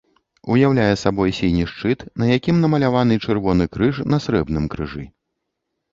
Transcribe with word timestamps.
Уяўляе 0.53 0.93
сабой 1.01 1.33
сіні 1.39 1.65
шчыт, 1.73 1.99
на 2.23 2.31
якім 2.37 2.55
намаляваны 2.65 3.19
чырвоны 3.25 3.65
крыж 3.77 3.95
на 4.15 4.25
срэбным 4.25 4.65
крыжы. 4.77 5.03